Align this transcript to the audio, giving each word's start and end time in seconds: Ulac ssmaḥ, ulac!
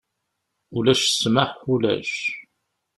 Ulac 0.77 1.01
ssmaḥ, 1.07 1.51
ulac! 1.73 2.13